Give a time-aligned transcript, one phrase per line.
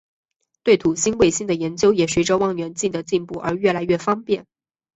[0.63, 4.47] 对土星卫星的研究也随着望远镜的进步而越来越方便。